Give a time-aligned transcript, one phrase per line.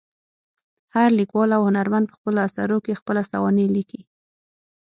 [0.95, 4.01] هر لیکوال او هنرمند په خپلو اثرو کې خپله سوانح لیکي.